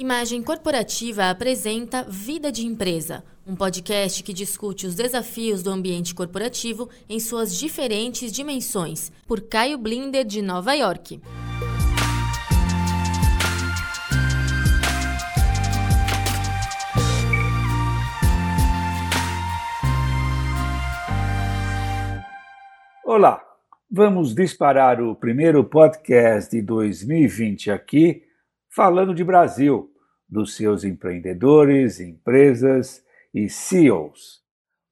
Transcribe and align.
Imagem 0.00 0.42
Corporativa 0.42 1.28
apresenta 1.28 2.04
Vida 2.08 2.50
de 2.50 2.66
Empresa, 2.66 3.22
um 3.46 3.54
podcast 3.54 4.22
que 4.22 4.32
discute 4.32 4.86
os 4.86 4.94
desafios 4.94 5.62
do 5.62 5.68
ambiente 5.68 6.14
corporativo 6.14 6.88
em 7.06 7.20
suas 7.20 7.54
diferentes 7.54 8.32
dimensões, 8.32 9.12
por 9.28 9.42
Caio 9.42 9.76
Blinder, 9.76 10.24
de 10.24 10.40
Nova 10.40 10.72
York. 10.72 11.20
Olá, 23.04 23.44
vamos 23.90 24.34
disparar 24.34 25.02
o 25.02 25.14
primeiro 25.14 25.62
podcast 25.62 26.50
de 26.50 26.62
2020 26.62 27.70
aqui, 27.70 28.22
falando 28.70 29.14
de 29.14 29.22
Brasil 29.22 29.89
dos 30.30 30.54
seus 30.56 30.84
empreendedores, 30.84 31.98
empresas 31.98 33.04
e 33.34 33.48
CEOs. 33.48 34.40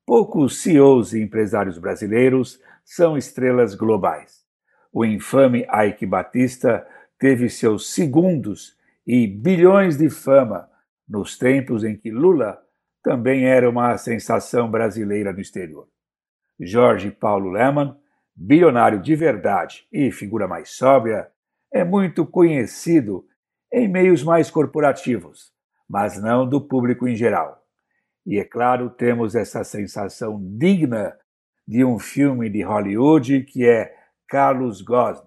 Poucos 0.04 0.62
CEOs 0.62 1.12
e 1.12 1.20
empresários 1.20 1.78
brasileiros 1.78 2.60
são 2.84 3.16
estrelas 3.16 3.74
globais. 3.74 4.44
O 4.92 5.04
infame 5.04 5.66
Ike 5.70 6.06
Batista 6.06 6.86
teve 7.18 7.48
seus 7.48 7.92
segundos 7.92 8.76
e 9.06 9.26
bilhões 9.26 9.96
de 9.96 10.08
fama 10.08 10.68
nos 11.08 11.38
tempos 11.38 11.84
em 11.84 11.96
que 11.96 12.10
Lula 12.10 12.58
também 13.02 13.46
era 13.46 13.68
uma 13.68 13.96
sensação 13.96 14.70
brasileira 14.70 15.32
no 15.32 15.40
exterior. 15.40 15.88
Jorge 16.60 17.10
Paulo 17.10 17.50
Lemann, 17.50 17.96
bilionário 18.34 19.00
de 19.00 19.14
verdade 19.14 19.86
e 19.92 20.10
figura 20.10 20.48
mais 20.48 20.70
sóbria, 20.70 21.28
é 21.72 21.84
muito 21.84 22.26
conhecido 22.26 23.26
em 23.72 23.88
meios 23.88 24.22
mais 24.22 24.50
corporativos, 24.50 25.52
mas 25.88 26.20
não 26.20 26.48
do 26.48 26.60
público 26.60 27.06
em 27.06 27.14
geral. 27.14 27.62
E 28.26 28.38
é 28.38 28.44
claro, 28.44 28.90
temos 28.90 29.34
essa 29.34 29.64
sensação 29.64 30.38
digna 30.58 31.16
de 31.66 31.84
um 31.84 31.98
filme 31.98 32.48
de 32.48 32.62
Hollywood 32.62 33.44
que 33.44 33.66
é 33.66 33.94
Carlos 34.28 34.82
Ghosn, 34.82 35.26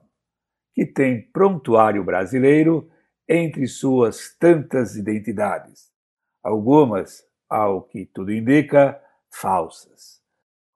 que 0.73 0.85
tem 0.85 1.21
prontuário 1.31 2.03
brasileiro 2.03 2.89
entre 3.27 3.65
suas 3.67 4.35
tantas 4.37 4.95
identidades, 4.95 5.91
algumas, 6.43 7.23
ao 7.49 7.83
que 7.83 8.05
tudo 8.05 8.31
indica, 8.31 8.99
falsas. 9.31 10.21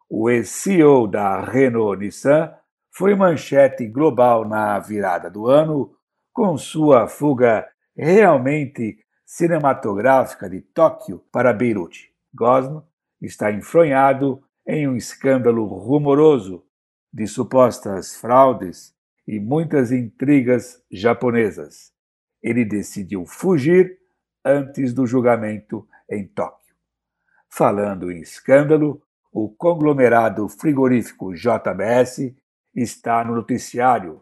O 0.09 0.29
ex-CEO 0.29 1.07
da 1.07 1.41
Renault-Nissan 1.41 2.53
foi 2.91 3.16
manchete 3.16 3.88
global 3.88 4.47
na 4.47 4.79
virada 4.79 5.29
do 5.29 5.47
ano 5.47 5.95
com 6.36 6.58
sua 6.58 7.08
fuga 7.08 7.66
realmente 7.95 9.00
cinematográfica 9.25 10.50
de 10.50 10.59
Tóquio 10.59 11.23
para 11.31 11.53
Beirute. 11.53 12.14
Gosno 12.33 12.86
está 13.22 13.53
enfronhado 13.53 14.44
em 14.67 14.86
um 14.86 14.97
escândalo 14.97 15.66
rumoroso 15.66 16.66
de 17.11 17.25
supostas 17.25 18.17
fraudes 18.17 18.94
e 19.25 19.39
muitas 19.39 19.94
intrigas 19.94 20.83
japonesas. 20.91 21.94
Ele 22.44 22.66
decidiu 22.66 23.25
fugir 23.25 23.97
antes 24.44 24.94
do 24.94 25.08
julgamento 25.08 25.88
em 26.11 26.28
Tóquio. 26.28 26.75
Falando 27.50 28.11
em 28.11 28.19
escândalo, 28.19 29.02
o 29.31 29.47
conglomerado 29.47 30.50
frigorífico 30.50 31.33
JBS 31.33 32.36
está 32.75 33.23
no 33.23 33.36
noticiário 33.36 34.22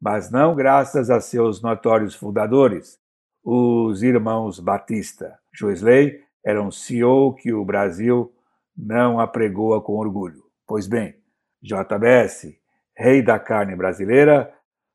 mas 0.00 0.30
não 0.30 0.54
graças 0.54 1.10
a 1.10 1.20
seus 1.20 1.60
notórios 1.60 2.14
fundadores, 2.14 2.98
os 3.44 4.02
irmãos 4.02 4.58
Batista. 4.58 5.38
Joesley 5.52 6.22
era 6.44 6.62
um 6.62 6.70
CEO 6.70 7.34
que 7.34 7.52
o 7.52 7.64
Brasil 7.64 8.32
não 8.76 9.20
apregoa 9.20 9.82
com 9.82 9.94
orgulho. 9.94 10.42
Pois 10.66 10.86
bem, 10.86 11.16
JBS, 11.62 12.56
rei 12.96 13.20
da 13.22 13.38
carne 13.38 13.76
brasileira, 13.76 14.52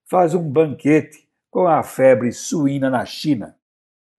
faz 0.10 0.34
um 0.34 0.50
banquete 0.50 1.28
com 1.52 1.68
a 1.68 1.84
febre 1.84 2.32
suína 2.32 2.90
na 2.90 3.06
China, 3.06 3.56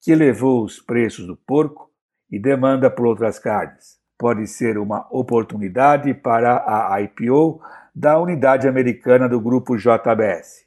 que 0.01 0.13
elevou 0.13 0.65
os 0.65 0.81
preços 0.81 1.27
do 1.27 1.37
porco 1.37 1.91
e 2.31 2.39
demanda 2.39 2.91
por 2.91 3.07
outras 3.07 3.39
carnes. 3.39 3.99
Pode 4.19 4.47
ser 4.47 4.79
uma 4.79 5.07
oportunidade 5.11 6.15
para 6.15 6.65
a 6.67 7.01
IPO 7.03 7.61
da 7.95 8.19
unidade 8.19 8.69
americana 8.69 9.29
do 9.29 9.41
grupo 9.41 9.77
JBS. 9.77 10.66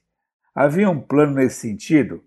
Havia 0.53 0.89
um 0.89 0.99
plano 0.99 1.35
nesse 1.35 1.61
sentido, 1.61 2.23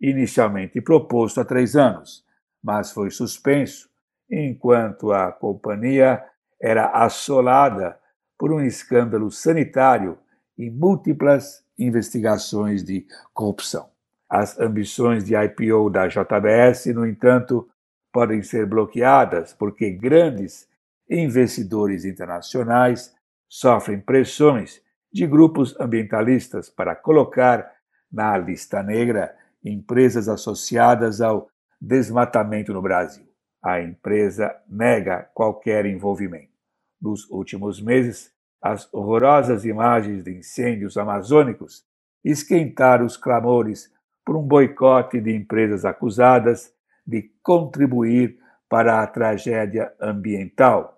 inicialmente 0.00 0.80
proposto 0.80 1.40
há 1.40 1.44
três 1.44 1.76
anos, 1.76 2.24
mas 2.62 2.92
foi 2.92 3.10
suspenso 3.10 3.88
enquanto 4.30 5.12
a 5.12 5.30
companhia 5.30 6.22
era 6.60 6.86
assolada 6.88 7.98
por 8.38 8.52
um 8.52 8.60
escândalo 8.60 9.30
sanitário 9.30 10.18
e 10.58 10.70
múltiplas 10.70 11.64
investigações 11.78 12.82
de 12.82 13.06
corrupção. 13.32 13.88
As 14.28 14.58
ambições 14.58 15.24
de 15.24 15.34
IPO 15.36 15.90
da 15.90 16.08
JBS, 16.08 16.86
no 16.86 17.06
entanto, 17.06 17.68
podem 18.12 18.42
ser 18.42 18.66
bloqueadas 18.66 19.52
porque 19.52 19.90
grandes 19.90 20.68
investidores 21.08 22.04
internacionais 22.04 23.14
sofrem 23.48 24.00
pressões 24.00 24.80
de 25.16 25.26
grupos 25.26 25.74
ambientalistas 25.80 26.68
para 26.68 26.94
colocar 26.94 27.72
na 28.12 28.36
lista 28.36 28.82
negra 28.82 29.34
empresas 29.64 30.28
associadas 30.28 31.22
ao 31.22 31.48
desmatamento 31.80 32.70
no 32.74 32.82
Brasil. 32.82 33.26
A 33.62 33.80
empresa 33.80 34.54
nega 34.68 35.26
qualquer 35.32 35.86
envolvimento. 35.86 36.52
Nos 37.00 37.28
últimos 37.30 37.80
meses, 37.80 38.30
as 38.60 38.92
horrorosas 38.92 39.64
imagens 39.64 40.22
de 40.22 40.36
incêndios 40.36 40.98
amazônicos 40.98 41.82
esquentaram 42.22 43.06
os 43.06 43.16
clamores 43.16 43.90
por 44.22 44.36
um 44.36 44.42
boicote 44.42 45.18
de 45.18 45.34
empresas 45.34 45.86
acusadas 45.86 46.74
de 47.06 47.30
contribuir 47.42 48.38
para 48.68 49.02
a 49.02 49.06
tragédia 49.06 49.94
ambiental, 49.98 50.95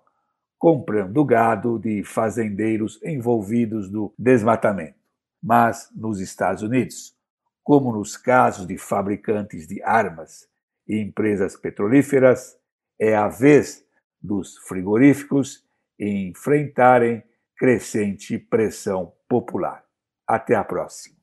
comprando 0.59 1.25
gado 1.25 1.79
de 1.79 2.03
fazendeiros 2.03 3.01
envolvidos 3.01 3.89
no 3.89 4.13
desmatamento 4.19 4.99
mas 5.41 5.89
nos 5.95 6.19
Estados 6.19 6.61
Unidos, 6.61 7.15
como 7.63 7.93
nos 7.93 8.17
casos 8.17 8.67
de 8.67 8.77
fabricantes 8.77 9.67
de 9.67 9.81
armas 9.83 10.47
e 10.87 10.97
empresas 10.97 11.55
petrolíferas, 11.55 12.57
é 12.99 13.15
a 13.15 13.27
vez 13.27 13.85
dos 14.21 14.57
frigoríficos 14.67 15.63
enfrentarem 15.97 17.23
crescente 17.57 18.37
pressão 18.37 19.13
popular. 19.27 19.83
Até 20.27 20.55
a 20.55 20.63
próxima. 20.63 21.17